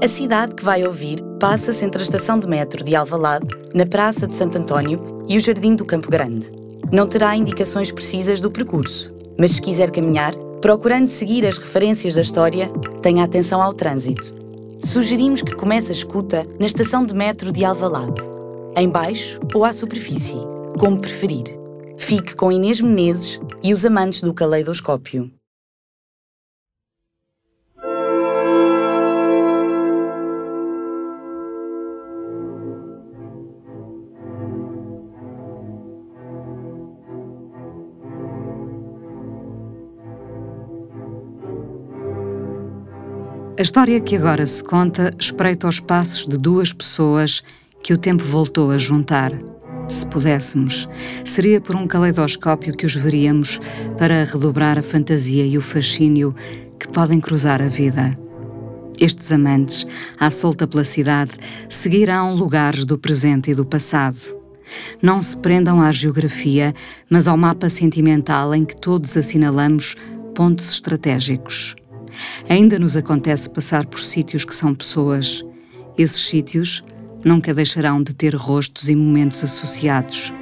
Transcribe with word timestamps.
A 0.00 0.06
cidade 0.06 0.54
que 0.54 0.64
vai 0.64 0.86
ouvir 0.86 1.20
passa-se 1.40 1.84
entre 1.84 2.00
a 2.00 2.04
estação 2.04 2.38
de 2.38 2.46
metro 2.46 2.84
de 2.84 2.94
Alvalade, 2.94 3.48
na 3.74 3.84
Praça 3.84 4.28
de 4.28 4.36
Santo 4.36 4.56
António 4.56 5.24
e 5.28 5.36
o 5.36 5.40
Jardim 5.40 5.74
do 5.74 5.84
Campo 5.84 6.08
Grande. 6.08 6.52
Não 6.92 7.04
terá 7.04 7.34
indicações 7.34 7.90
precisas 7.90 8.40
do 8.40 8.48
percurso, 8.48 9.12
mas 9.36 9.52
se 9.52 9.60
quiser 9.60 9.90
caminhar, 9.90 10.36
procurando 10.62 11.08
seguir 11.08 11.44
as 11.44 11.58
referências 11.58 12.14
da 12.14 12.20
história, 12.20 12.68
tenha 13.02 13.24
atenção 13.24 13.60
ao 13.60 13.74
trânsito. 13.74 14.32
Sugerimos 14.80 15.42
que 15.42 15.56
comece 15.56 15.90
a 15.90 15.94
escuta 15.96 16.46
na 16.60 16.66
estação 16.66 17.04
de 17.04 17.12
metro 17.12 17.50
de 17.50 17.64
Alvalade, 17.64 18.22
em 18.76 18.88
baixo 18.88 19.40
ou 19.52 19.64
à 19.64 19.72
superfície, 19.72 20.36
como 20.78 21.00
preferir. 21.00 21.58
Fique 21.96 22.36
com 22.36 22.52
Inês 22.52 22.80
Menezes 22.80 23.40
e 23.64 23.74
os 23.74 23.84
amantes 23.84 24.22
do 24.22 24.32
caleidoscópio. 24.32 25.28
A 43.58 43.62
história 43.62 44.00
que 44.00 44.14
agora 44.14 44.46
se 44.46 44.62
conta 44.62 45.10
espreita 45.18 45.66
os 45.66 45.80
passos 45.80 46.28
de 46.28 46.38
duas 46.38 46.72
pessoas 46.72 47.42
que 47.82 47.92
o 47.92 47.98
tempo 47.98 48.22
voltou 48.22 48.70
a 48.70 48.78
juntar. 48.78 49.32
Se 49.88 50.06
pudéssemos, 50.06 50.88
seria 51.24 51.60
por 51.60 51.74
um 51.74 51.84
caleidoscópio 51.84 52.72
que 52.72 52.86
os 52.86 52.94
veríamos 52.94 53.60
para 53.98 54.22
redobrar 54.22 54.78
a 54.78 54.82
fantasia 54.82 55.44
e 55.44 55.58
o 55.58 55.60
fascínio 55.60 56.36
que 56.78 56.86
podem 56.86 57.18
cruzar 57.18 57.60
a 57.60 57.66
vida. 57.66 58.16
Estes 59.00 59.32
amantes, 59.32 59.84
à 60.20 60.30
solta 60.30 60.64
pela 60.64 60.84
cidade, 60.84 61.32
seguirão 61.68 62.36
lugares 62.36 62.84
do 62.84 62.96
presente 62.96 63.50
e 63.50 63.56
do 63.56 63.66
passado. 63.66 64.38
Não 65.02 65.20
se 65.20 65.36
prendam 65.36 65.80
à 65.80 65.90
geografia, 65.90 66.72
mas 67.10 67.26
ao 67.26 67.36
mapa 67.36 67.68
sentimental 67.68 68.54
em 68.54 68.64
que 68.64 68.80
todos 68.80 69.16
assinalamos 69.16 69.96
pontos 70.32 70.70
estratégicos. 70.70 71.74
Ainda 72.48 72.78
nos 72.78 72.96
acontece 72.96 73.50
passar 73.50 73.86
por 73.86 74.00
sítios 74.00 74.44
que 74.44 74.54
são 74.54 74.74
pessoas. 74.74 75.44
Esses 75.96 76.26
sítios 76.26 76.82
nunca 77.24 77.54
deixarão 77.54 78.02
de 78.02 78.14
ter 78.14 78.34
rostos 78.34 78.88
e 78.88 78.94
momentos 78.94 79.42
associados. 79.42 80.32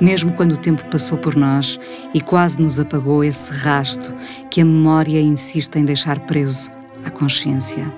Mesmo 0.00 0.32
quando 0.32 0.52
o 0.52 0.56
tempo 0.56 0.84
passou 0.86 1.18
por 1.18 1.36
nós 1.36 1.78
e 2.14 2.20
quase 2.20 2.60
nos 2.60 2.80
apagou 2.80 3.22
esse 3.22 3.52
rasto 3.52 4.14
que 4.50 4.60
a 4.60 4.64
memória 4.64 5.20
insiste 5.20 5.76
em 5.76 5.84
deixar 5.84 6.20
preso 6.20 6.70
à 7.04 7.10
consciência. 7.10 7.92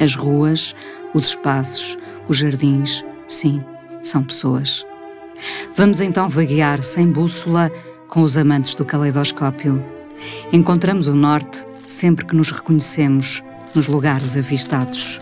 As 0.00 0.14
ruas, 0.14 0.74
os 1.14 1.28
espaços, 1.28 1.96
os 2.28 2.36
jardins, 2.36 3.04
sim, 3.26 3.60
são 4.02 4.22
pessoas. 4.22 4.86
Vamos 5.76 6.00
então 6.00 6.28
vaguear 6.28 6.82
sem 6.82 7.10
bússola 7.10 7.70
com 8.08 8.22
os 8.22 8.36
amantes 8.36 8.74
do 8.74 8.84
caleidoscópio. 8.84 9.84
Encontramos 10.52 11.06
o 11.06 11.14
norte 11.14 11.64
sempre 11.88 12.26
que 12.26 12.36
nos 12.36 12.52
reconhecemos 12.52 13.42
nos 13.74 13.88
lugares 13.88 14.36
avistados. 14.36 15.20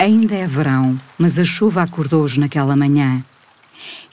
Ainda 0.00 0.34
é 0.34 0.46
verão, 0.46 0.98
mas 1.18 1.38
a 1.38 1.44
chuva 1.44 1.82
acordou-os 1.82 2.38
naquela 2.38 2.74
manhã. 2.74 3.22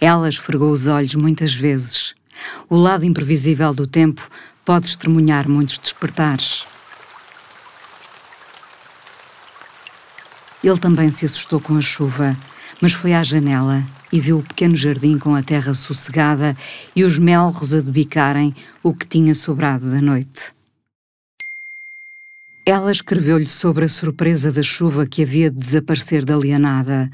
Ela 0.01 0.27
esfregou 0.27 0.69
os 0.69 0.85
olhos 0.85 1.15
muitas 1.15 1.53
vezes. 1.53 2.13
O 2.69 2.75
lado 2.75 3.05
imprevisível 3.05 3.73
do 3.73 3.87
tempo 3.87 4.29
pode 4.65 4.87
estremunhar 4.87 5.47
muitos 5.47 5.77
despertares. 5.77 6.67
Ele 10.61 10.77
também 10.77 11.09
se 11.09 11.23
assustou 11.23 11.61
com 11.61 11.77
a 11.77 11.81
chuva, 11.81 12.35
mas 12.81 12.91
foi 12.91 13.13
à 13.13 13.23
janela 13.23 13.81
e 14.11 14.19
viu 14.19 14.39
o 14.39 14.43
pequeno 14.43 14.75
jardim 14.75 15.17
com 15.17 15.35
a 15.35 15.41
terra 15.41 15.73
sossegada 15.73 16.53
e 16.93 17.05
os 17.05 17.17
melros 17.17 17.73
a 17.73 17.79
debicarem 17.79 18.53
o 18.83 18.93
que 18.93 19.07
tinha 19.07 19.33
sobrado 19.33 19.89
da 19.89 20.01
noite. 20.01 20.56
Ela 22.67 22.91
escreveu-lhe 22.91 23.47
sobre 23.47 23.85
a 23.85 23.87
surpresa 23.87 24.51
da 24.51 24.61
chuva 24.61 25.07
que 25.07 25.23
havia 25.23 25.49
de 25.49 25.55
desaparecer 25.55 26.25
da 26.25 26.35
lianada. 26.35 27.09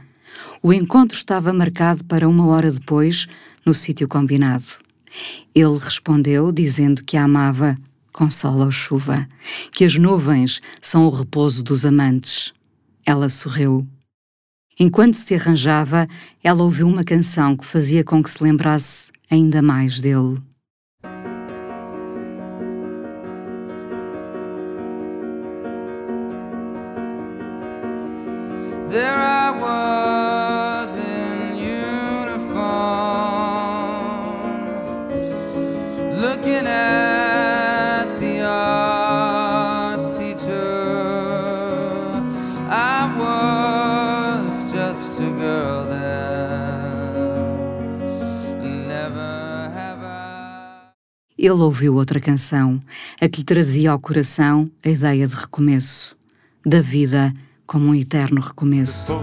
O 0.64 0.74
encontro 0.74 1.16
estava 1.16 1.54
marcado 1.54 2.04
para 2.06 2.28
uma 2.28 2.48
hora 2.48 2.72
depois, 2.72 3.28
no 3.64 3.72
sítio 3.72 4.08
combinado. 4.08 4.64
Ele 5.54 5.78
respondeu 5.78 6.52
dizendo 6.52 7.04
que 7.04 7.16
a 7.16 7.26
amava, 7.26 7.78
consola-o 8.12 8.72
chuva, 8.72 9.28
que 9.72 9.86
as 9.86 9.96
nuvens 9.96 10.60
são 10.82 11.06
o 11.06 11.12
repouso 11.12 11.62
dos 11.62 11.86
amantes. 11.86 12.52
Ela 13.06 13.30
sorriu. 13.30 13.88
Enquanto 14.80 15.14
se 15.14 15.36
arranjava, 15.36 16.08
ela 16.44 16.64
ouviu 16.64 16.88
uma 16.88 17.04
canção 17.04 17.56
que 17.56 17.64
fazia 17.64 18.04
com 18.04 18.24
que 18.24 18.30
se 18.32 18.44
lembrasse 18.44 19.12
ainda 19.30 19.62
mais 19.62 20.02
dele. 20.02 20.42
Looking 36.14 36.68
at 36.68 38.20
the 38.20 38.42
art 38.46 40.06
teacher. 40.16 40.54
I 42.70 43.10
was 43.18 44.72
just 44.72 45.20
a 45.20 45.32
girl. 45.40 45.88
Never. 48.88 49.34
Ele 51.36 51.50
ouviu 51.50 51.96
outra 51.96 52.20
canção, 52.20 52.80
a 53.20 53.28
que 53.28 53.40
lhe 53.40 53.44
trazia 53.44 53.90
ao 53.90 54.00
coração 54.00 54.70
a 54.86 54.90
ideia 54.90 55.26
de 55.26 55.34
recomeço, 55.34 56.16
da 56.64 56.80
vida 56.80 57.34
como 57.66 57.90
um 57.90 57.96
eterno 57.96 58.42
recomeço. 58.42 59.14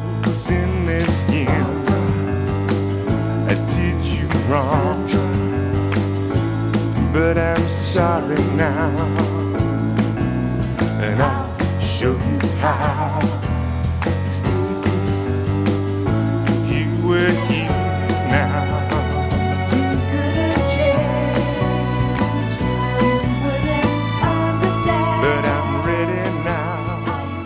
If 16.46 16.70
you 16.70 17.08
were 17.08 17.32
here 17.48 17.59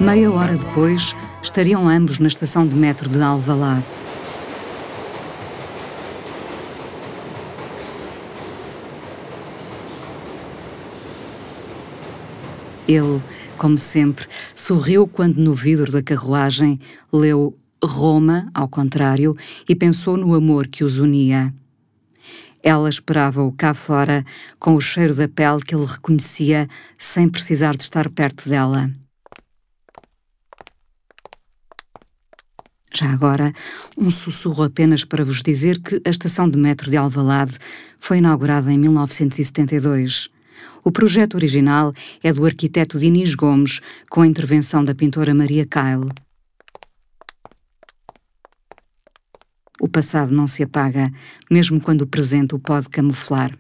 Meia 0.05 0.31
hora 0.31 0.55
depois, 0.55 1.17
estariam 1.43 1.89
ambos 1.89 2.19
na 2.19 2.29
estação 2.29 2.69
de 2.69 2.77
metro 2.77 3.09
de 3.09 3.23
Alvalade. 3.23 3.87
Ele, 12.87 13.23
como 13.57 13.79
sempre, 13.79 14.27
sorriu 14.55 15.09
quando 15.09 15.39
no 15.39 15.55
vidro 15.55 15.91
da 15.91 16.03
carruagem 16.03 16.79
leu 17.11 17.57
Roma, 17.83 18.51
ao 18.53 18.69
contrário, 18.69 19.35
e 19.67 19.75
pensou 19.75 20.19
no 20.19 20.35
amor 20.35 20.67
que 20.67 20.85
os 20.85 20.99
unia. 20.99 21.51
Ela 22.63 22.91
esperava-o 22.91 23.51
cá 23.53 23.73
fora, 23.73 24.23
com 24.59 24.75
o 24.75 24.81
cheiro 24.83 25.15
da 25.15 25.27
pele 25.27 25.63
que 25.63 25.75
ele 25.75 25.87
reconhecia 25.87 26.69
sem 26.99 27.27
precisar 27.27 27.75
de 27.75 27.85
estar 27.85 28.11
perto 28.11 28.51
dela. 28.51 28.93
Já 32.97 33.11
agora, 33.11 33.53
um 33.99 34.09
sussurro 34.09 34.63
apenas 34.63 35.03
para 35.03 35.25
vos 35.25 35.43
dizer 35.43 35.83
que 35.83 36.01
a 36.07 36.11
estação 36.11 36.49
de 36.49 36.57
metro 36.57 36.89
de 36.89 36.97
Alvalade 36.97 37.59
foi 37.99 38.19
inaugurada 38.19 38.73
em 38.73 38.79
1972. 38.79 40.29
O 40.85 40.93
projeto 40.93 41.35
original 41.35 41.93
é 42.23 42.33
do 42.33 42.47
arquiteto 42.47 42.97
Diniz 42.97 43.35
Gomes, 43.35 43.81
com 44.09 44.21
a 44.21 44.27
intervenção 44.27 44.85
da 44.85 44.95
pintora 44.95 45.35
Maria 45.35 45.67
Kyle. 45.67 46.09
O 49.81 49.89
passado 49.89 50.33
não 50.33 50.47
se 50.47 50.63
apaga, 50.63 51.11
mesmo 51.51 51.81
quando 51.81 52.03
o 52.03 52.07
presente 52.07 52.55
o 52.55 52.61
pode 52.61 52.89
camuflar. 52.89 53.51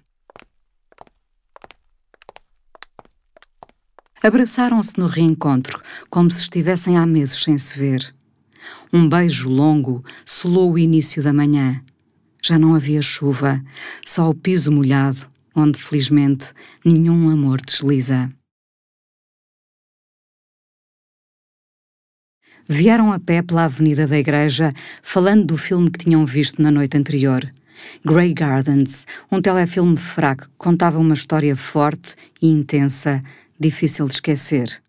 Abraçaram-se 4.22 4.96
no 4.96 5.06
reencontro, 5.06 5.82
como 6.08 6.30
se 6.30 6.42
estivessem 6.42 6.96
há 6.96 7.04
meses 7.04 7.42
sem 7.42 7.58
se 7.58 7.76
ver. 7.76 8.13
Um 8.92 9.08
beijo 9.08 9.48
longo 9.48 10.04
solou 10.24 10.72
o 10.72 10.78
início 10.78 11.22
da 11.22 11.32
manhã. 11.32 11.80
Já 12.42 12.58
não 12.58 12.74
havia 12.74 13.00
chuva, 13.00 13.62
só 14.04 14.28
o 14.28 14.34
piso 14.34 14.70
molhado, 14.70 15.26
onde 15.54 15.78
felizmente 15.78 16.52
nenhum 16.84 17.30
amor 17.30 17.60
desliza. 17.60 18.30
Vieram 22.66 23.12
a 23.12 23.18
pé 23.18 23.42
pela 23.42 23.64
avenida 23.64 24.06
da 24.06 24.18
igreja, 24.18 24.72
falando 25.02 25.44
do 25.44 25.56
filme 25.56 25.90
que 25.90 25.98
tinham 25.98 26.24
visto 26.24 26.62
na 26.62 26.70
noite 26.70 26.96
anterior. 26.96 27.46
Grey 28.04 28.32
Gardens, 28.32 29.06
um 29.30 29.40
telefilme 29.40 29.96
fraco 29.96 30.44
que 30.44 30.56
contava 30.56 30.98
uma 30.98 31.14
história 31.14 31.54
forte 31.56 32.14
e 32.40 32.48
intensa, 32.48 33.22
difícil 33.60 34.06
de 34.06 34.14
esquecer. 34.14 34.82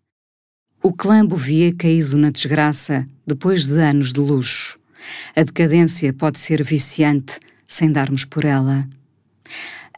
O 0.86 0.92
clã 0.92 1.26
via 1.26 1.74
caído 1.74 2.16
na 2.16 2.30
desgraça 2.30 3.08
depois 3.26 3.66
de 3.66 3.76
anos 3.80 4.12
de 4.12 4.20
luxo. 4.20 4.78
A 5.34 5.42
decadência 5.42 6.12
pode 6.12 6.38
ser 6.38 6.62
viciante 6.62 7.40
sem 7.66 7.90
darmos 7.90 8.24
por 8.24 8.44
ela. 8.44 8.86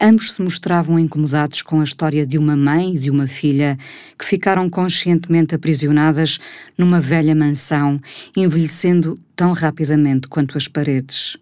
Ambos 0.01 0.31
se 0.31 0.41
mostravam 0.41 0.97
incomodados 0.97 1.61
com 1.61 1.79
a 1.79 1.83
história 1.83 2.25
de 2.25 2.39
uma 2.39 2.57
mãe 2.57 2.95
e 2.95 2.97
de 2.97 3.11
uma 3.11 3.27
filha 3.27 3.77
que 4.17 4.25
ficaram 4.25 4.67
conscientemente 4.67 5.53
aprisionadas 5.53 6.39
numa 6.75 6.99
velha 6.99 7.35
mansão, 7.35 7.99
envelhecendo 8.35 9.19
tão 9.35 9.53
rapidamente 9.53 10.27
quanto 10.27 10.57
as 10.57 10.67
paredes. 10.67 11.37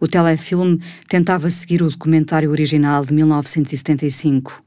O 0.00 0.08
telefilme 0.08 0.80
tentava 1.06 1.50
seguir 1.50 1.82
o 1.82 1.90
documentário 1.90 2.50
original 2.50 3.04
de 3.04 3.12
1975. 3.12 4.64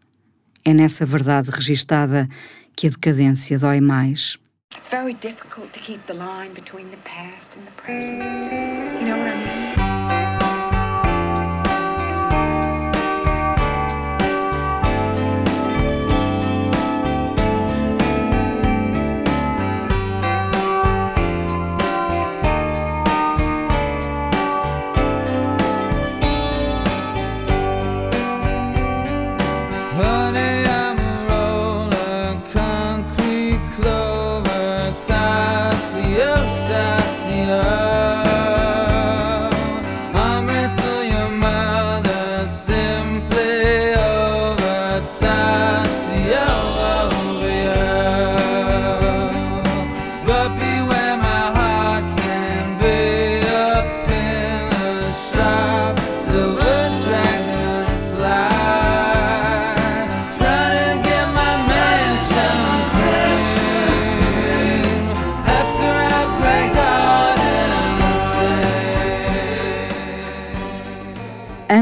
É 0.64 0.72
nessa 0.72 1.04
verdade 1.04 1.50
registada 1.50 2.30
que 2.76 2.88
a 2.88 2.90
decadência 2.90 3.58
dói 3.58 3.80
mais. 3.80 4.38
It's 4.76 4.90
very 4.90 5.14
difficult 5.14 5.72
to 5.74 5.80
keep 5.80 6.06
the 6.08 6.14
line 6.14 6.54
between 6.54 6.90
the 6.90 6.98
past 7.04 7.56
and 7.56 7.66
the 7.66 7.72
present. 7.82 8.20
You 9.00 9.08
know 9.08 9.18
what 9.18 9.28
I 9.28 9.36
mean? 9.38 9.73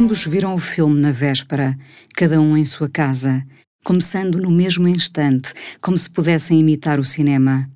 Ambos 0.01 0.25
viram 0.25 0.56
o 0.56 0.57
filme 0.57 1.00
na 1.00 1.12
véspera, 1.12 1.77
cada 2.15 2.42
um 2.42 2.57
em 2.57 2.65
sua 2.65 2.89
casa, 2.89 3.45
começando 3.83 4.39
no 4.39 4.50
mesmo 4.50 4.88
instante, 4.88 5.53
como 5.80 5.95
se 5.95 6.09
pudessem 6.09 6.59
imitar 6.59 7.00
o 7.00 7.06
cinema. 7.06 7.69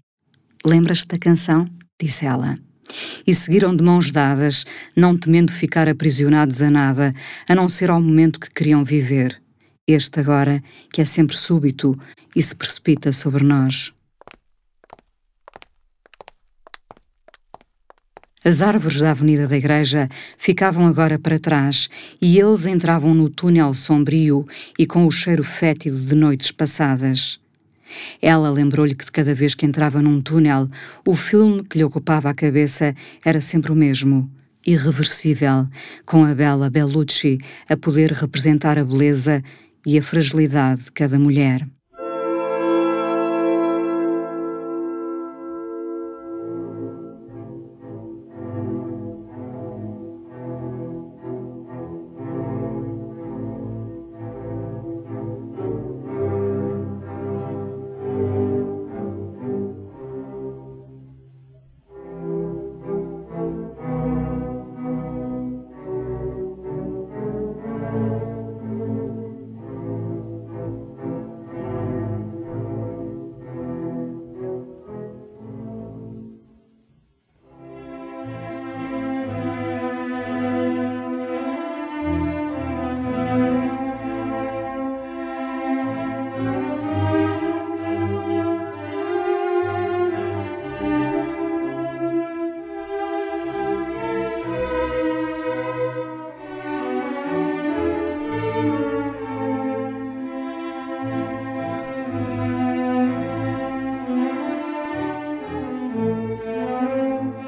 Lembras-te 0.65 1.09
da 1.09 1.19
canção? 1.19 1.69
disse 2.01 2.25
ela. 2.25 2.57
E 3.27 3.33
seguiram 3.35 3.75
de 3.75 3.83
mãos 3.83 4.09
dadas, 4.09 4.65
não 4.95 5.15
temendo 5.15 5.51
ficar 5.51 5.87
aprisionados 5.87 6.63
a 6.63 6.71
nada, 6.71 7.13
a 7.47 7.53
não 7.53 7.69
ser 7.69 7.91
ao 7.91 8.01
momento 8.01 8.39
que 8.39 8.49
queriam 8.49 8.83
viver. 8.83 9.39
Este 9.87 10.19
agora, 10.19 10.63
que 10.91 11.01
é 11.01 11.05
sempre 11.05 11.37
súbito 11.37 11.95
e 12.35 12.41
se 12.41 12.55
precipita 12.55 13.11
sobre 13.11 13.43
nós. 13.43 13.94
As 18.45 18.61
árvores 18.61 19.01
da 19.01 19.09
avenida 19.09 19.47
da 19.47 19.57
igreja 19.57 20.07
ficavam 20.37 20.85
agora 20.85 21.17
para 21.17 21.39
trás 21.39 21.89
e 22.21 22.37
eles 22.37 22.67
entravam 22.67 23.11
no 23.11 23.27
túnel 23.27 23.73
sombrio 23.73 24.45
e 24.77 24.85
com 24.85 25.07
o 25.07 25.11
cheiro 25.11 25.43
fétido 25.43 25.97
de 25.97 26.13
noites 26.13 26.51
passadas. 26.51 27.39
Ela 28.21 28.51
lembrou-lhe 28.51 28.93
que 28.93 29.03
de 29.03 29.11
cada 29.11 29.33
vez 29.33 29.55
que 29.55 29.65
entrava 29.65 29.99
num 29.99 30.21
túnel, 30.21 30.69
o 31.03 31.15
filme 31.15 31.63
que 31.63 31.79
lhe 31.79 31.83
ocupava 31.83 32.29
a 32.29 32.35
cabeça 32.35 32.93
era 33.25 33.41
sempre 33.41 33.71
o 33.71 33.75
mesmo, 33.75 34.31
irreversível, 34.63 35.67
com 36.05 36.23
a 36.23 36.35
bela 36.35 36.69
Bellucci 36.69 37.39
a 37.67 37.75
poder 37.75 38.11
representar 38.11 38.77
a 38.77 38.83
beleza 38.83 39.41
e 39.83 39.97
a 39.97 40.03
fragilidade 40.03 40.83
de 40.83 40.91
cada 40.91 41.17
mulher. 41.17 41.67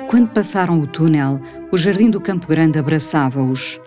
Quando 0.08 0.30
passaram 0.30 0.80
o 0.80 0.88
túnel, 0.88 1.42
o 1.70 1.78
jardim 1.78 2.10
do 2.10 2.22
Campo 2.22 2.48
Grande 2.48 2.80
abraçava-os. 2.80 3.78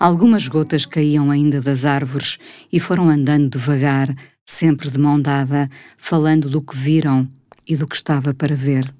Algumas 0.00 0.48
gotas 0.48 0.86
caíam 0.86 1.30
ainda 1.30 1.60
das 1.60 1.84
árvores 1.84 2.38
e 2.72 2.80
foram 2.80 3.10
andando 3.10 3.50
devagar, 3.50 4.08
sempre 4.42 4.90
de 4.90 4.98
mão 4.98 5.20
dada, 5.20 5.68
falando 5.98 6.48
do 6.48 6.62
que 6.62 6.74
viram 6.74 7.28
e 7.68 7.76
do 7.76 7.86
que 7.86 7.94
estava 7.94 8.32
para 8.32 8.56
ver. 8.56 8.90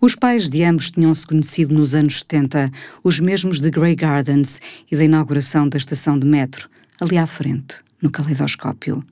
Os 0.00 0.14
pais 0.14 0.48
de 0.48 0.62
ambos 0.62 0.92
tinham-se 0.92 1.26
conhecido 1.26 1.74
nos 1.74 1.96
anos 1.96 2.18
70, 2.18 2.70
os 3.02 3.18
mesmos 3.18 3.60
de 3.60 3.68
Grey 3.68 3.96
Gardens 3.96 4.60
e 4.88 4.96
da 4.96 5.02
inauguração 5.02 5.68
da 5.68 5.76
estação 5.76 6.16
de 6.16 6.26
metro, 6.26 6.68
ali 7.00 7.18
à 7.18 7.26
frente, 7.26 7.82
no 8.00 8.12
caleidoscópio. 8.12 9.04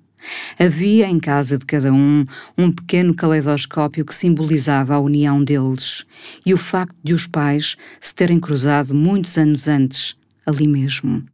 Havia 0.59 1.09
em 1.09 1.19
casa 1.19 1.59
de 1.59 1.65
cada 1.65 1.93
um 1.93 2.25
um 2.57 2.71
pequeno 2.71 3.15
caleidoscópio 3.15 4.05
que 4.05 4.15
simbolizava 4.15 4.95
a 4.95 5.01
união 5.01 5.43
deles 5.43 6.05
e 6.45 6.55
o 6.55 6.59
facto 6.59 6.97
de 7.03 7.13
os 7.13 7.27
pais 7.27 7.77
se 8.01 8.15
terem 8.15 8.39
cruzado 8.39 8.95
muitos 8.95 9.37
anos 9.37 9.69
antes, 9.69 10.17
ali 10.47 10.69
mesmo. 10.69 11.34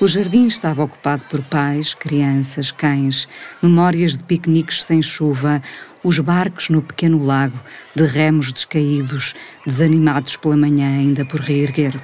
O 0.00 0.08
jardim 0.08 0.46
estava 0.46 0.82
ocupado 0.82 1.26
por 1.26 1.42
pais, 1.42 1.92
crianças, 1.92 2.72
cães, 2.72 3.28
memórias 3.62 4.16
de 4.16 4.22
piqueniques 4.22 4.82
sem 4.82 5.02
chuva, 5.02 5.60
os 6.02 6.18
barcos 6.18 6.70
no 6.70 6.80
pequeno 6.80 7.22
lago, 7.22 7.60
de 7.94 8.04
remos 8.04 8.50
descaídos, 8.50 9.34
desanimados 9.66 10.38
pela 10.38 10.56
manhã 10.56 10.88
ainda 10.88 11.22
por 11.26 11.38
reerguer. 11.38 12.02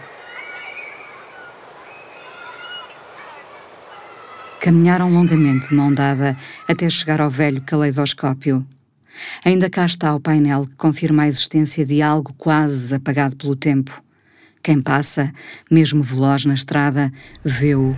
Caminharam 4.60 5.10
longamente 5.10 5.68
de 5.68 5.74
mão 5.74 5.90
dada 5.90 6.36
até 6.68 6.90
chegar 6.90 7.22
ao 7.22 7.30
velho 7.30 7.62
caleidoscópio. 7.62 8.66
Ainda 9.42 9.70
cá 9.70 9.86
está 9.86 10.14
o 10.14 10.20
painel 10.20 10.66
que 10.66 10.76
confirma 10.76 11.22
a 11.22 11.28
existência 11.28 11.86
de 11.86 12.02
algo 12.02 12.34
quase 12.34 12.94
apagado 12.94 13.36
pelo 13.36 13.56
tempo. 13.56 14.04
Quem 14.66 14.82
passa, 14.82 15.32
mesmo 15.70 16.02
veloz 16.02 16.44
na 16.44 16.52
estrada, 16.52 17.12
vê-o. 17.44 17.96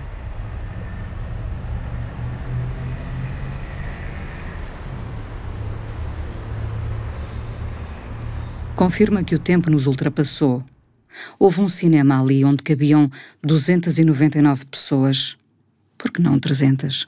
Confirma 8.77 9.25
que 9.25 9.35
o 9.35 9.39
tempo 9.39 9.71
nos 9.71 9.87
ultrapassou. 9.87 10.63
Houve 11.39 11.63
um 11.63 11.71
cinema 11.71 12.21
ali 12.21 12.45
onde 12.45 12.63
cabiam 12.63 13.11
299 13.43 14.67
pessoas. 14.67 15.39
Por 15.97 16.13
que 16.13 16.21
não 16.21 16.39
300? 16.39 17.07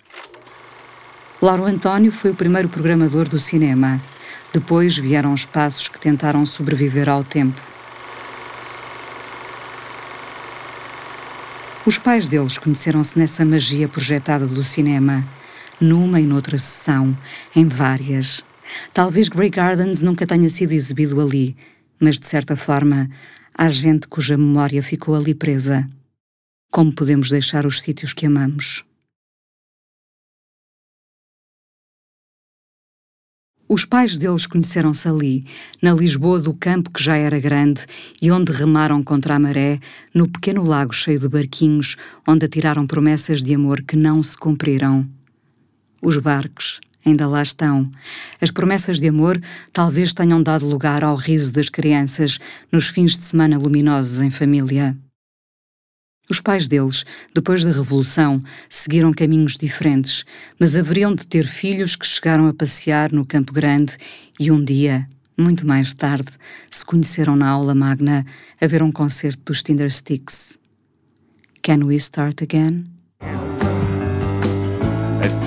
Lauro 1.43 1.67
António 1.67 2.11
foi 2.11 2.31
o 2.31 2.35
primeiro 2.35 2.71
programador 2.71 3.29
do 3.29 3.39
cinema. 3.39 4.01
Depois 4.55 4.97
vieram 4.97 5.35
os 5.35 5.45
passos 5.45 5.87
que 5.87 6.01
tentaram 6.01 6.47
sobreviver 6.47 7.11
ao 7.11 7.23
tempo. 7.23 7.80
Os 11.91 11.99
pais 11.99 12.29
deles 12.29 12.57
conheceram-se 12.57 13.19
nessa 13.19 13.45
magia 13.45 13.89
projetada 13.89 14.47
do 14.47 14.63
cinema, 14.63 15.27
numa 15.81 16.21
e 16.21 16.25
noutra 16.25 16.57
sessão, 16.57 17.19
em 17.57 17.67
várias. 17.67 18.45
Talvez 18.95 19.29
Grey 19.29 19.51
Gardens 19.51 20.01
nunca 20.01 20.25
tenha 20.25 20.49
sido 20.49 20.71
exibido 20.71 21.21
ali, 21.21 21.57
mas 21.99 22.17
de 22.17 22.29
certa 22.29 22.55
forma 22.55 23.11
há 23.53 23.69
gente 23.69 24.07
cuja 24.07 24.39
memória 24.39 24.81
ficou 24.85 25.17
ali 25.17 25.35
presa. 25.35 25.91
Como 26.71 26.95
podemos 26.95 27.29
deixar 27.29 27.67
os 27.67 27.81
sítios 27.81 28.13
que 28.13 28.25
amamos? 28.25 28.85
Os 33.73 33.85
pais 33.85 34.19
deles 34.19 34.49
conheceram-se 34.49 35.09
ali, 35.09 35.45
na 35.81 35.95
Lisboa 35.95 36.41
do 36.41 36.53
campo 36.53 36.91
que 36.91 37.01
já 37.01 37.17
era 37.17 37.39
grande 37.39 37.87
e 38.21 38.29
onde 38.29 38.51
remaram 38.51 39.01
contra 39.01 39.37
a 39.37 39.39
maré, 39.39 39.79
no 40.13 40.27
pequeno 40.27 40.65
lago 40.65 40.93
cheio 40.93 41.21
de 41.21 41.29
barquinhos, 41.29 41.97
onde 42.27 42.47
atiraram 42.47 42.85
promessas 42.85 43.45
de 43.45 43.55
amor 43.55 43.81
que 43.83 43.97
não 43.97 44.25
se 44.25 44.37
cumpriram. 44.37 45.09
Os 46.03 46.17
barcos 46.17 46.81
ainda 47.07 47.29
lá 47.29 47.43
estão. 47.43 47.89
As 48.41 48.51
promessas 48.51 48.99
de 48.99 49.07
amor 49.07 49.41
talvez 49.73 50.13
tenham 50.13 50.43
dado 50.43 50.67
lugar 50.67 51.05
ao 51.05 51.15
riso 51.15 51.53
das 51.53 51.69
crianças 51.69 52.41
nos 52.73 52.89
fins 52.89 53.17
de 53.17 53.23
semana 53.23 53.57
luminosos 53.57 54.21
em 54.21 54.33
família. 54.33 54.99
Os 56.31 56.41
pais 56.41 56.69
deles, 56.69 57.05
depois 57.35 57.65
da 57.65 57.73
Revolução, 57.73 58.39
seguiram 58.69 59.13
caminhos 59.13 59.59
diferentes, 59.59 60.25
mas 60.61 60.77
haveriam 60.77 61.13
de 61.13 61.27
ter 61.27 61.45
filhos 61.45 61.97
que 61.97 62.07
chegaram 62.07 62.47
a 62.47 62.55
passear 62.55 63.11
no 63.11 63.27
Campo 63.27 63.53
Grande 63.53 63.97
e 64.39 64.53
um 64.53 64.63
dia, 64.63 65.09
muito 65.37 65.67
mais 65.67 65.93
tarde, 65.93 66.31
se 66.71 66.85
conheceram 66.85 67.35
na 67.35 67.49
aula 67.49 67.75
magna 67.75 68.25
a 68.61 68.67
ver 68.69 68.81
um 68.81 68.93
concerto 68.93 69.43
dos 69.47 69.65
Tinder 69.65 69.91
Sticks. 69.91 70.57
Can 71.63 71.85
we 71.85 71.97
start 71.97 72.43
again? 72.43 72.87
I 73.21 73.27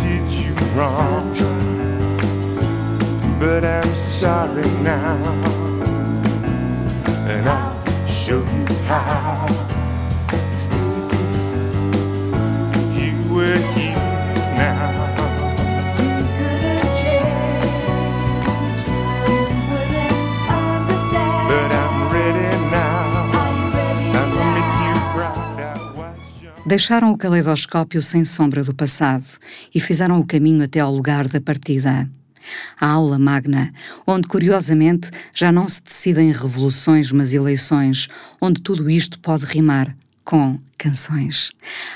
did 0.01 0.29
you 0.33 0.53
wrong, 0.75 1.33
but 3.39 3.63
I'm 3.63 3.95
sorry 3.95 4.67
now, 4.83 5.17
and 7.25 7.47
I'll 7.47 7.81
show 8.05 8.39
you 8.39 8.65
how. 8.85 9.72
Deixaram 26.73 27.11
o 27.11 27.17
caleidoscópio 27.19 28.01
sem 28.01 28.25
sombra 28.25 28.63
do 28.63 28.73
passado 28.73 29.23
e 29.75 29.79
fizeram 29.79 30.19
o 30.19 30.25
caminho 30.25 30.63
até 30.63 30.79
ao 30.79 30.91
lugar 30.91 31.27
da 31.27 31.39
partida. 31.39 32.09
A 32.81 32.87
aula 32.87 33.19
magna, 33.19 33.71
onde 34.07 34.27
curiosamente 34.27 35.11
já 35.35 35.51
não 35.51 35.67
se 35.67 35.83
decidem 35.83 36.31
revoluções, 36.31 37.11
mas 37.11 37.31
eleições, 37.31 38.07
onde 38.41 38.59
tudo 38.59 38.89
isto 38.89 39.19
pode 39.19 39.45
rimar 39.45 39.95
com 40.25 40.59
canções. 40.75 41.51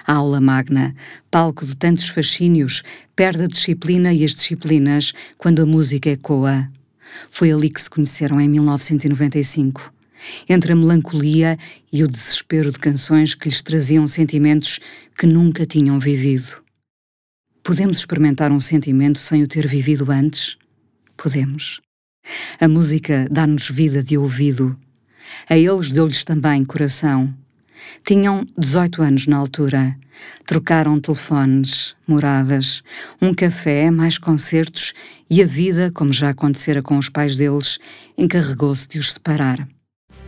A 0.06 0.14
aula 0.14 0.40
magna, 0.40 0.94
palco 1.32 1.66
de 1.66 1.76
tantos 1.76 2.10
fascínios, 2.10 2.84
perde 3.16 3.46
a 3.46 3.48
disciplina 3.48 4.14
e 4.14 4.24
as 4.24 4.36
disciplinas 4.36 5.12
quando 5.40 5.64
a 5.64 5.66
música 5.66 6.12
ecoa. 6.12 6.68
Foi 7.32 7.52
ali 7.52 7.72
que 7.72 7.82
se 7.82 7.90
conheceram 7.90 8.40
em 8.40 8.48
1995 8.48 9.97
entre 10.48 10.74
a 10.74 10.76
melancolia 10.76 11.58
e 11.92 12.04
o 12.04 12.08
desespero 12.08 12.72
de 12.72 12.80
canções 12.80 13.34
que 13.34 13.48
lhes 13.48 13.62
traziam 13.62 14.08
sentimentos 14.08 14.80
que 15.18 15.26
nunca 15.26 15.66
tinham 15.66 16.00
vivido. 16.00 16.62
Podemos 17.64 17.98
experimentar 17.98 18.52
um 18.52 18.60
sentimento 18.60 19.20
sem 19.20 19.44
o 19.44 19.48
ter 19.48 19.68
vivido 19.68 20.10
antes? 20.12 20.58
Podemos. 21.18 21.82
A 22.60 22.68
música 22.68 23.28
dá-nos 23.30 23.70
vida 23.70 24.04
de 24.04 24.18
ouvido. 24.18 24.78
A 25.50 25.58
eles 25.58 25.92
deu-lhes 25.92 26.24
também 26.24 26.64
coração. 26.64 27.34
Tinham 28.06 28.42
18 28.58 29.02
anos 29.02 29.28
na 29.28 29.38
altura. 29.38 29.98
Trocaram 30.46 31.00
telefones, 31.00 31.96
moradas, 32.08 32.82
um 33.22 33.34
café, 33.34 33.92
mais 33.92 34.18
concertos 34.18 34.94
e 35.30 35.44
a 35.44 35.46
vida, 35.46 35.92
como 35.94 36.12
já 36.12 36.30
acontecera 36.30 36.82
com 36.82 36.98
os 36.98 37.10
pais 37.10 37.38
deles, 37.38 37.78
encarregou-se 38.18 38.88
de 38.88 38.98
os 38.98 39.14
separar. 39.14 39.68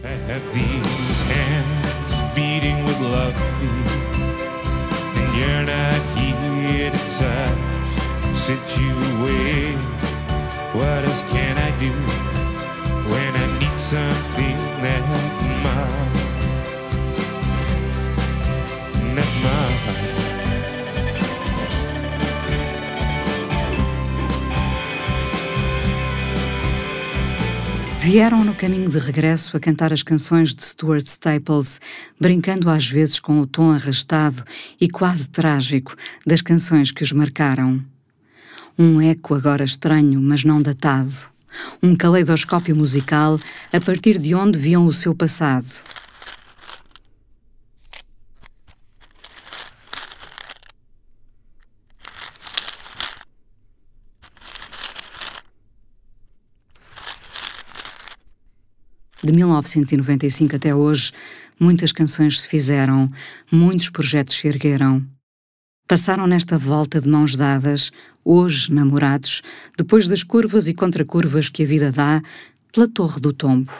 I 0.03 0.07
have 0.07 0.45
these 0.53 1.21
hands 1.33 2.35
beating 2.35 2.85
with 2.85 2.99
love. 3.01 3.35
And 5.17 5.37
you're 5.37 5.65
not 5.65 6.01
here 6.17 6.91
to 6.91 7.09
touch 8.49 8.79
away 8.79 9.75
What 10.73 11.05
else 11.05 11.21
can 11.29 11.55
I 11.57 11.71
do 11.79 11.91
When 13.11 13.35
I 13.35 13.59
need 13.59 13.77
something 13.77 14.48
Vieram 28.01 28.45
no 28.45 28.55
caminho 28.55 28.89
de 28.89 28.97
regresso 28.97 29.57
a 29.57 29.59
cantar 29.59 29.91
as 29.91 30.01
canções 30.01 30.55
de 30.55 30.63
Stuart 30.63 31.05
Staples, 31.05 31.81
brincando 32.19 32.69
às 32.69 32.87
vezes 32.89 33.19
com 33.19 33.39
o 33.39 33.45
tom 33.45 33.71
arrastado 33.71 34.43
e 34.79 34.87
quase 34.87 35.27
trágico 35.27 35.93
das 36.25 36.41
canções 36.41 36.91
que 36.91 37.03
os 37.03 37.11
marcaram. 37.11 37.79
Um 38.77 39.01
eco 39.01 39.35
agora 39.35 39.65
estranho, 39.65 40.21
mas 40.21 40.45
não 40.45 40.61
datado. 40.61 41.11
Um 41.83 41.95
caleidoscópio 41.95 42.75
musical 42.75 43.37
a 43.71 43.81
partir 43.81 44.17
de 44.17 44.33
onde 44.33 44.57
viam 44.57 44.85
o 44.85 44.93
seu 44.93 45.13
passado. 45.13 45.67
De 59.29 59.35
1995 59.35 60.55
até 60.55 60.73
hoje, 60.73 61.11
muitas 61.59 61.91
canções 61.91 62.41
se 62.41 62.47
fizeram, 62.47 63.07
muitos 63.51 63.87
projetos 63.91 64.35
se 64.35 64.47
ergueram. 64.47 65.05
Passaram 65.87 66.25
nesta 66.25 66.57
volta 66.57 66.99
de 66.99 67.07
mãos 67.07 67.35
dadas, 67.35 67.91
hoje 68.25 68.73
namorados, 68.73 69.43
depois 69.77 70.07
das 70.07 70.23
curvas 70.23 70.67
e 70.67 70.73
contracurvas 70.73 71.47
que 71.47 71.61
a 71.61 71.65
vida 71.67 71.91
dá, 71.91 72.23
pela 72.73 72.87
Torre 72.87 73.21
do 73.21 73.31
Tombo. 73.31 73.71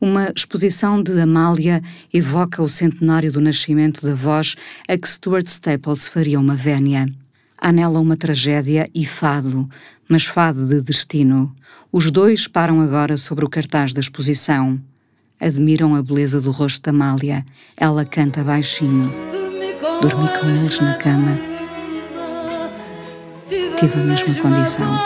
Uma 0.00 0.32
exposição 0.34 1.02
de 1.02 1.20
Amália 1.20 1.82
evoca 2.10 2.62
o 2.62 2.68
centenário 2.68 3.30
do 3.30 3.42
nascimento 3.42 4.00
da 4.00 4.14
voz 4.14 4.56
a 4.88 4.96
que 4.96 5.06
Stuart 5.06 5.48
Staples 5.48 6.08
faria 6.08 6.40
uma 6.40 6.54
vénia. 6.54 7.04
Há 7.64 7.70
nela 7.70 8.00
uma 8.00 8.16
tragédia 8.16 8.88
e 8.92 9.06
fado, 9.06 9.70
mas 10.08 10.24
fado 10.24 10.66
de 10.66 10.82
destino. 10.82 11.54
Os 11.92 12.10
dois 12.10 12.48
param 12.48 12.80
agora 12.80 13.16
sobre 13.16 13.44
o 13.44 13.48
cartaz 13.48 13.94
da 13.94 14.00
exposição. 14.00 14.80
Admiram 15.38 15.94
a 15.94 16.02
beleza 16.02 16.40
do 16.40 16.50
rosto 16.50 16.82
da 16.82 16.90
Amália. 16.90 17.44
Ela 17.76 18.04
canta 18.04 18.42
baixinho. 18.42 19.12
Dormi 20.00 20.26
com 20.40 20.50
eles 20.50 20.80
na 20.80 20.96
cama. 20.96 21.38
Tive 23.78 23.94
a 23.94 24.04
mesma 24.06 24.34
condição. 24.42 24.98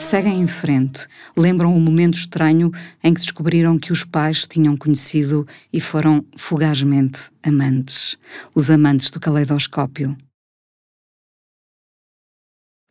Seguem 0.00 0.40
em 0.40 0.46
frente, 0.46 1.06
lembram 1.36 1.76
o 1.76 1.80
momento 1.80 2.14
estranho 2.14 2.72
em 3.02 3.12
que 3.12 3.20
descobriram 3.20 3.78
que 3.78 3.92
os 3.92 4.02
pais 4.02 4.48
tinham 4.48 4.78
conhecido 4.78 5.46
e 5.70 5.78
foram 5.78 6.24
fugazmente 6.34 7.28
amantes, 7.42 8.16
os 8.54 8.70
amantes 8.70 9.10
do 9.10 9.20
caleidoscópio. 9.20 10.16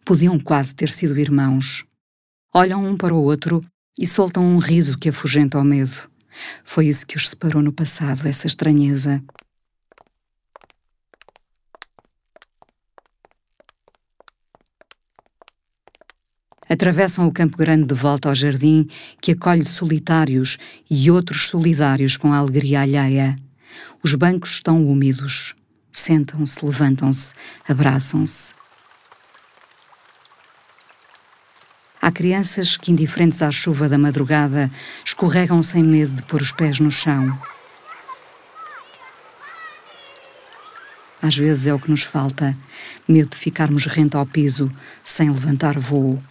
Podiam 0.05 0.39
quase 0.39 0.75
ter 0.75 0.89
sido 0.89 1.17
irmãos. 1.17 1.85
Olham 2.53 2.85
um 2.85 2.97
para 2.97 3.13
o 3.13 3.23
outro 3.23 3.63
e 3.97 4.05
soltam 4.05 4.43
um 4.43 4.57
riso 4.57 4.97
que 4.97 5.09
afugenta 5.09 5.57
ao 5.57 5.63
medo. 5.63 6.09
Foi 6.63 6.87
isso 6.87 7.05
que 7.05 7.15
os 7.15 7.29
separou 7.29 7.61
no 7.61 7.71
passado, 7.71 8.27
essa 8.27 8.47
estranheza. 8.47 9.23
Atravessam 16.67 17.27
o 17.27 17.31
Campo 17.31 17.55
Grande 17.57 17.87
de 17.87 17.93
volta 17.93 18.29
ao 18.29 18.35
jardim 18.35 18.87
que 19.21 19.33
acolhe 19.33 19.65
solitários 19.65 20.57
e 20.89 21.11
outros 21.11 21.47
solidários 21.47 22.17
com 22.17 22.33
a 22.33 22.37
alegria 22.37 22.81
alheia. 22.81 23.35
Os 24.01 24.15
bancos 24.15 24.51
estão 24.53 24.85
úmidos. 24.85 25.53
Sentam-se, 25.91 26.65
levantam-se, 26.65 27.35
abraçam-se. 27.69 28.53
Há 32.05 32.11
crianças 32.11 32.75
que, 32.75 32.91
indiferentes 32.91 33.41
à 33.41 33.49
chuva 33.49 33.87
da 33.87 33.97
madrugada, 33.97 34.69
escorregam 35.05 35.61
sem 35.61 35.81
medo 35.81 36.15
de 36.15 36.23
pôr 36.23 36.41
os 36.41 36.51
pés 36.51 36.77
no 36.81 36.91
chão. 36.91 37.31
Às 41.21 41.37
vezes 41.37 41.65
é 41.65 41.73
o 41.73 41.79
que 41.79 41.89
nos 41.89 42.03
falta, 42.03 42.57
medo 43.07 43.29
de 43.29 43.37
ficarmos 43.37 43.85
rente 43.85 44.17
ao 44.17 44.25
piso, 44.25 44.69
sem 45.01 45.31
levantar 45.31 45.79
voo. 45.79 46.21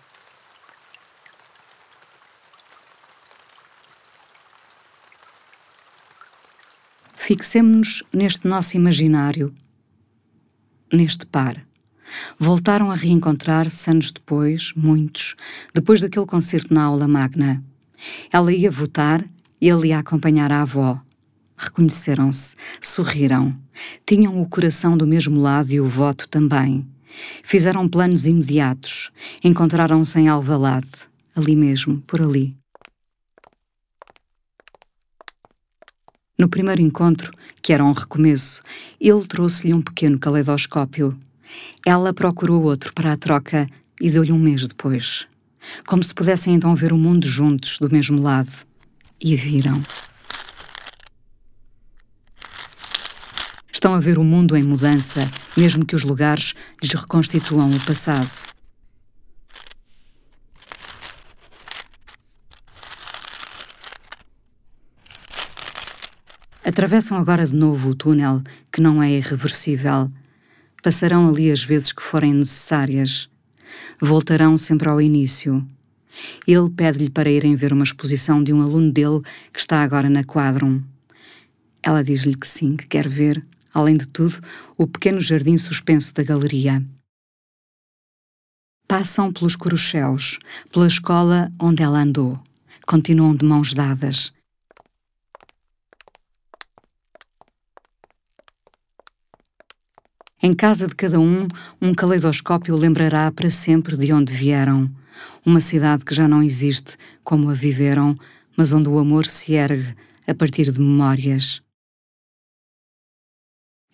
Fixemos-nos 7.16 8.02
neste 8.12 8.46
nosso 8.46 8.76
imaginário, 8.76 9.54
neste 10.92 11.24
par. 11.24 11.64
Voltaram 12.38 12.90
a 12.90 12.94
reencontrar-se 12.94 13.90
anos 13.90 14.10
depois, 14.10 14.72
muitos, 14.74 15.34
depois 15.74 16.00
daquele 16.00 16.26
concerto 16.26 16.72
na 16.72 16.84
aula 16.84 17.08
magna. 17.08 17.62
Ela 18.32 18.52
ia 18.52 18.70
votar 18.70 19.24
ele 19.62 19.88
ia 19.88 20.00
acompanhar 20.00 20.50
a 20.50 20.62
avó. 20.62 21.00
Reconheceram-se, 21.56 22.56
sorriram. 22.80 23.52
Tinham 24.04 24.40
o 24.42 24.48
coração 24.48 24.96
do 24.96 25.06
mesmo 25.06 25.40
lado 25.40 25.70
e 25.70 25.80
o 25.80 25.86
voto 25.86 26.28
também. 26.28 26.84
Fizeram 27.44 27.88
planos 27.88 28.26
imediatos. 28.26 29.12
Encontraram-se 29.44 30.18
em 30.18 30.28
Alvalade, 30.28 31.08
ali 31.36 31.54
mesmo, 31.54 32.00
por 32.00 32.20
ali. 32.20 32.56
No 36.36 36.48
primeiro 36.48 36.82
encontro, 36.82 37.30
que 37.62 37.72
era 37.72 37.84
um 37.84 37.92
recomeço, 37.92 38.62
ele 39.00 39.24
trouxe-lhe 39.28 39.72
um 39.72 39.80
pequeno 39.80 40.18
caleidoscópio 40.18 41.16
ela 41.84 42.12
procurou 42.12 42.62
outro 42.62 42.92
para 42.92 43.12
a 43.12 43.16
troca 43.16 43.66
e 44.00 44.10
deu-lhe 44.10 44.32
um 44.32 44.38
mês 44.38 44.66
depois. 44.66 45.26
Como 45.86 46.02
se 46.02 46.14
pudessem 46.14 46.54
então 46.54 46.74
ver 46.74 46.92
o 46.92 46.98
mundo 46.98 47.26
juntos, 47.26 47.78
do 47.78 47.90
mesmo 47.90 48.20
lado. 48.20 48.50
E 49.22 49.36
viram. 49.36 49.82
Estão 53.72 53.94
a 53.94 54.00
ver 54.00 54.18
o 54.18 54.24
mundo 54.24 54.56
em 54.56 54.62
mudança, 54.62 55.28
mesmo 55.56 55.84
que 55.84 55.96
os 55.96 56.04
lugares 56.04 56.54
lhes 56.80 56.92
reconstituam 56.92 57.70
o 57.70 57.80
passado. 57.80 58.30
Atravessam 66.64 67.18
agora 67.18 67.44
de 67.44 67.54
novo 67.54 67.90
o 67.90 67.94
túnel, 67.94 68.40
que 68.72 68.80
não 68.80 69.02
é 69.02 69.10
irreversível, 69.10 70.10
Passarão 70.82 71.28
ali 71.28 71.48
as 71.52 71.62
vezes 71.62 71.92
que 71.92 72.02
forem 72.02 72.34
necessárias. 72.34 73.30
Voltarão 74.00 74.58
sempre 74.58 74.88
ao 74.88 75.00
início. 75.00 75.64
Ele 76.44 76.68
pede-lhe 76.68 77.08
para 77.08 77.30
irem 77.30 77.54
ver 77.54 77.72
uma 77.72 77.84
exposição 77.84 78.42
de 78.42 78.52
um 78.52 78.60
aluno 78.60 78.92
dele 78.92 79.20
que 79.52 79.60
está 79.60 79.80
agora 79.82 80.10
na 80.10 80.24
Quadrum. 80.24 80.82
Ela 81.80 82.02
diz-lhe 82.02 82.36
que 82.36 82.48
sim, 82.48 82.76
que 82.76 82.88
quer 82.88 83.08
ver, 83.08 83.46
além 83.72 83.96
de 83.96 84.08
tudo, 84.08 84.40
o 84.76 84.86
pequeno 84.88 85.20
jardim 85.20 85.56
suspenso 85.56 86.12
da 86.14 86.24
galeria. 86.24 86.84
Passam 88.88 89.32
pelos 89.32 89.54
corucheus, 89.54 90.40
pela 90.70 90.88
escola 90.88 91.48
onde 91.60 91.82
ela 91.82 92.00
andou. 92.00 92.38
Continuam 92.84 93.36
de 93.36 93.44
mãos 93.44 93.72
dadas. 93.72 94.32
Em 100.44 100.52
casa 100.52 100.88
de 100.88 100.94
cada 100.96 101.20
um, 101.20 101.46
um 101.80 101.94
caleidoscópio 101.94 102.74
lembrará 102.74 103.30
para 103.30 103.48
sempre 103.48 103.96
de 103.96 104.12
onde 104.12 104.32
vieram. 104.32 104.90
Uma 105.46 105.60
cidade 105.60 106.04
que 106.04 106.12
já 106.12 106.26
não 106.26 106.42
existe 106.42 106.96
como 107.22 107.48
a 107.48 107.54
viveram, 107.54 108.18
mas 108.56 108.72
onde 108.72 108.88
o 108.88 108.98
amor 108.98 109.24
se 109.24 109.52
ergue 109.52 109.94
a 110.26 110.34
partir 110.34 110.72
de 110.72 110.80
memórias. 110.80 111.62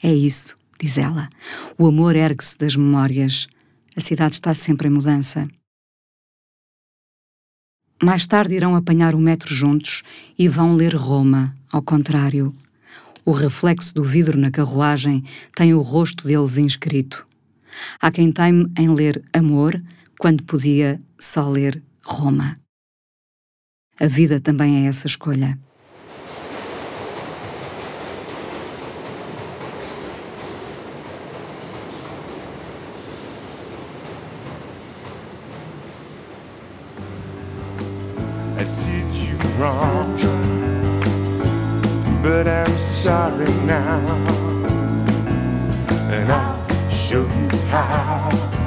É 0.03 0.11
isso, 0.11 0.57
diz 0.81 0.97
ela. 0.97 1.29
O 1.77 1.87
amor 1.87 2.17
ergue-se 2.17 2.57
das 2.57 2.75
memórias. 2.75 3.47
A 3.95 4.01
cidade 4.01 4.37
está 4.37 4.55
sempre 4.55 4.89
em 4.89 4.91
mudança. 4.91 5.47
Mais 8.03 8.27
tarde 8.27 8.55
irão 8.55 8.75
apanhar 8.75 9.15
o 9.15 9.19
metro 9.19 9.55
juntos 9.55 10.03
e 10.39 10.49
vão 10.49 10.75
ler 10.75 10.95
Roma, 10.95 11.55
ao 11.71 11.83
contrário. 11.83 12.57
O 13.29 13.33
reflexo 13.33 13.95
do 13.95 14.03
vidro 14.03 14.39
na 14.39 14.51
carruagem 14.51 15.23
tem 15.55 15.75
o 15.75 15.83
rosto 15.83 16.27
deles 16.27 16.57
inscrito. 16.57 17.29
Há 18.01 18.11
quem 18.11 18.33
teime 18.33 18.73
em 18.75 18.89
ler 18.89 19.23
amor 19.35 19.79
quando 20.19 20.43
podia 20.45 20.99
só 21.21 21.47
ler 21.47 21.83
Roma. 22.03 22.59
A 24.01 24.07
vida 24.07 24.41
também 24.41 24.87
é 24.87 24.89
essa 24.89 25.07
escolha. 25.07 25.59
Wrong. 39.59 40.38
But 42.23 42.49
I'm 42.49 42.79
sorry 42.79 43.53
now. 43.65 44.01
And 46.11 46.33
I'll 46.33 46.91
show 46.91 47.23
you 47.23 47.59
how. 47.69 48.58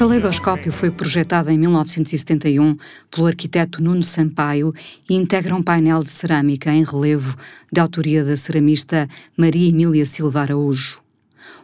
Caleidoscópio 0.00 0.72
foi 0.72 0.90
projetado 0.90 1.50
em 1.50 1.58
1971 1.58 2.74
pelo 3.10 3.26
arquiteto 3.26 3.82
Nuno 3.82 4.02
Sampaio 4.02 4.72
e 5.06 5.14
integra 5.14 5.54
um 5.54 5.62
painel 5.62 6.02
de 6.02 6.08
cerâmica 6.08 6.72
em 6.72 6.82
relevo 6.82 7.36
de 7.70 7.78
autoria 7.82 8.24
da 8.24 8.34
ceramista 8.34 9.06
Maria 9.36 9.68
Emília 9.68 10.06
Silva 10.06 10.40
Araújo. 10.40 11.02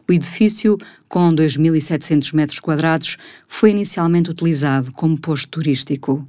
O 0.07 0.13
edifício, 0.13 0.77
com 1.09 1.35
2.700 1.35 2.35
metros 2.35 2.61
quadrados, 2.61 3.17
foi 3.49 3.71
inicialmente 3.71 4.29
utilizado 4.29 4.93
como 4.93 5.19
posto 5.19 5.49
turístico. 5.49 6.23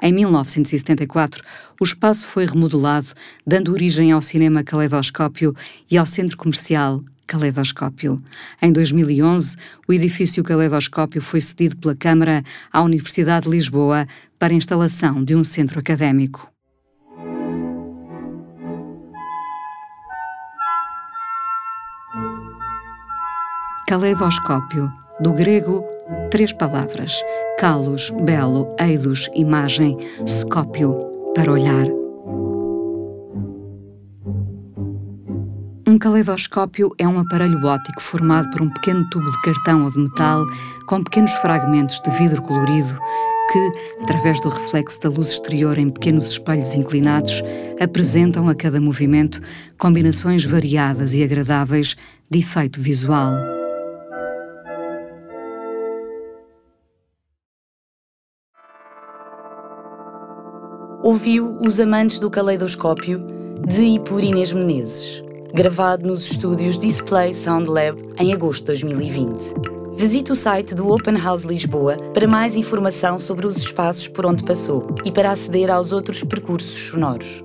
Em 0.00 0.14
1974, 0.14 1.44
o 1.78 1.84
espaço 1.84 2.26
foi 2.26 2.46
remodelado, 2.46 3.08
dando 3.46 3.72
origem 3.72 4.10
ao 4.10 4.22
cinema 4.22 4.64
Caleidoscópio 4.64 5.54
e 5.90 5.98
ao 5.98 6.06
centro 6.06 6.38
comercial 6.38 7.04
Caleidoscópio. 7.26 8.22
Em 8.62 8.72
2011, 8.72 9.56
o 9.88 9.92
edifício 9.92 10.44
Caleidoscópio 10.44 11.20
foi 11.20 11.40
cedido 11.40 11.76
pela 11.76 11.94
Câmara 11.94 12.42
à 12.72 12.82
Universidade 12.82 13.44
de 13.46 13.52
Lisboa 13.52 14.06
para 14.38 14.54
instalação 14.54 15.22
de 15.24 15.34
um 15.34 15.42
centro 15.42 15.80
académico. 15.80 16.50
Caleidoscópio, 23.88 24.92
do 25.20 25.32
grego, 25.32 25.84
três 26.30 26.52
palavras: 26.52 27.22
calos, 27.58 28.10
belo, 28.22 28.74
eidos, 28.80 29.30
imagem, 29.34 29.96
scópio, 30.26 30.96
para 31.34 31.52
olhar. 31.52 32.05
Um 35.96 35.98
caleidoscópio 35.98 36.94
é 36.98 37.08
um 37.08 37.18
aparelho 37.18 37.64
óptico 37.64 38.02
formado 38.02 38.50
por 38.50 38.60
um 38.60 38.68
pequeno 38.68 39.08
tubo 39.08 39.30
de 39.30 39.40
cartão 39.40 39.82
ou 39.82 39.90
de 39.90 39.98
metal 39.98 40.46
com 40.84 41.02
pequenos 41.02 41.32
fragmentos 41.32 41.98
de 42.02 42.10
vidro 42.10 42.42
colorido 42.42 43.00
que, 43.50 44.02
através 44.02 44.38
do 44.42 44.50
reflexo 44.50 45.00
da 45.00 45.08
luz 45.08 45.28
exterior 45.28 45.78
em 45.78 45.88
pequenos 45.88 46.32
espelhos 46.32 46.74
inclinados, 46.74 47.42
apresentam 47.80 48.46
a 48.46 48.54
cada 48.54 48.78
movimento 48.78 49.40
combinações 49.78 50.44
variadas 50.44 51.14
e 51.14 51.24
agradáveis 51.24 51.96
de 52.30 52.40
efeito 52.40 52.78
visual. 52.78 53.32
Ouviu 61.02 61.58
Os 61.66 61.80
Amantes 61.80 62.18
do 62.18 62.30
Caleidoscópio, 62.30 63.26
de 63.66 63.80
e 63.80 64.00
por 64.00 64.22
Inês 64.22 64.52
Menezes, 64.52 65.22
gravado 65.56 66.06
nos 66.06 66.32
estúdios 66.32 66.78
Display 66.78 67.32
Sound 67.32 67.70
Lab 67.70 67.98
em 68.18 68.30
agosto 68.30 68.60
de 68.60 68.84
2020. 68.84 69.54
Visite 69.96 70.30
o 70.30 70.36
site 70.36 70.74
do 70.74 70.86
Open 70.92 71.16
House 71.16 71.44
Lisboa 71.44 71.96
para 72.12 72.28
mais 72.28 72.56
informação 72.56 73.18
sobre 73.18 73.46
os 73.46 73.56
espaços 73.56 74.06
por 74.06 74.26
onde 74.26 74.44
passou 74.44 74.86
e 75.02 75.10
para 75.10 75.30
aceder 75.30 75.70
aos 75.70 75.92
outros 75.92 76.22
percursos 76.22 76.90
sonoros. 76.90 77.42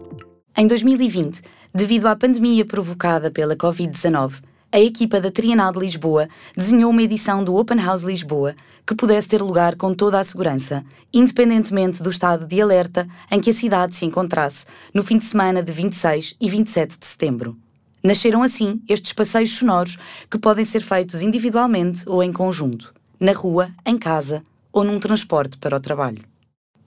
Em 0.58 0.68
2020, 0.68 1.42
devido 1.74 2.08
à 2.08 2.14
pandemia 2.14 2.66
provocada 2.66 3.32
pela 3.32 3.56
Covid-19, 3.56 4.42
a 4.74 4.80
equipa 4.82 5.22
da 5.22 5.32
Trienal 5.32 5.72
de 5.72 5.80
Lisboa 5.80 6.28
desenhou 6.54 6.92
uma 6.92 7.04
edição 7.04 7.42
do 7.42 7.56
Open 7.56 7.80
House 7.80 8.04
Lisboa 8.04 8.54
que 8.86 8.94
pudesse 8.94 9.30
ter 9.30 9.42
lugar 9.42 9.78
com 9.78 9.94
toda 9.94 10.20
a 10.20 10.24
segurança, 10.26 10.84
independentemente 11.14 12.04
do 12.04 12.10
estado 12.10 12.46
de 12.46 12.62
alerta 12.62 13.08
em 13.32 13.40
que 13.40 13.52
a 13.52 13.54
cidade 13.54 13.96
se 13.96 14.04
encontrasse 14.04 14.66
no 14.94 15.02
fim 15.02 15.18
de 15.18 15.24
semana 15.24 15.64
de 15.64 15.72
26 15.72 16.36
e 16.42 16.50
27 16.50 17.00
de 17.00 17.06
setembro. 17.06 17.56
Nasceram 18.04 18.42
assim 18.42 18.82
estes 18.90 19.14
passeios 19.14 19.52
sonoros 19.52 19.98
que 20.30 20.40
podem 20.40 20.66
ser 20.66 20.82
feitos 20.82 21.22
individualmente 21.22 22.04
ou 22.08 22.24
em 22.24 22.34
conjunto, 22.34 22.94
na 23.20 23.32
rua, 23.32 23.70
em 23.86 23.98
casa 23.98 24.44
ou 24.74 24.84
num 24.84 25.00
transporte 25.00 25.58
para 25.58 25.78
o 25.78 25.80
trabalho. 25.80 26.24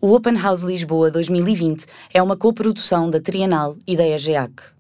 O 0.00 0.12
Open 0.12 0.36
House 0.36 0.62
Lisboa 0.62 1.10
2020 1.10 1.86
é 2.12 2.22
uma 2.22 2.36
coprodução 2.36 3.08
da 3.08 3.20
Trienal 3.20 3.76
e 3.86 3.96
da 3.96 4.06
EGEAC. 4.06 4.73